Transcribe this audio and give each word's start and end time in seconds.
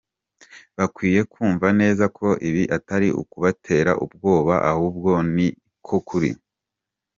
Bakwiye 0.77 1.19
kumva 1.31 1.67
neza 1.79 2.05
ko 2.17 2.27
ibi 2.49 2.63
atari 2.77 3.07
ukubatera 3.21 3.91
ubwoba 4.05 4.55
ahubwo 4.71 5.11
ni 5.35 5.47
ko 5.85 5.97
kuri. 6.07 6.31